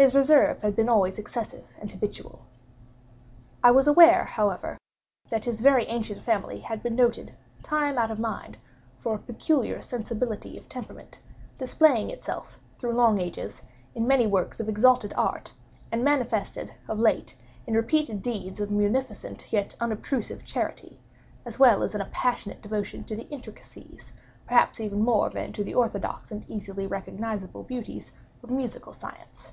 [0.00, 2.46] His reserve had been always excessive and habitual.
[3.62, 4.78] I was aware, however,
[5.28, 8.56] that his very ancient family had been noted, time out of mind,
[9.00, 11.18] for a peculiar sensibility of temperament,
[11.58, 13.60] displaying itself, through long ages,
[13.94, 15.52] in many works of exalted art,
[15.92, 17.36] and manifested, of late,
[17.66, 20.98] in repeated deeds of munificent yet unobtrusive charity,
[21.44, 24.14] as well as in a passionate devotion to the intricacies,
[24.46, 29.52] perhaps even more than to the orthodox and easily recognisable beauties, of musical science.